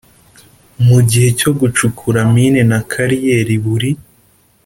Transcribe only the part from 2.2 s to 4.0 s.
mine na kariyeri buri